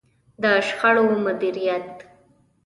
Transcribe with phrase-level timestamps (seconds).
[0.41, 1.89] د شخړو مديريت.